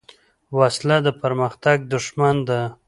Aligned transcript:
وسله 0.57 0.97
د 1.05 1.07
پرمختګ 1.21 1.77
دښمن 1.93 2.35
ده 2.47 2.59